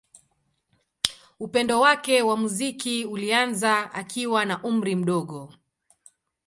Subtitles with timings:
[1.39, 5.53] Upendo wake wa muziki ulianza akiwa na umri mdogo.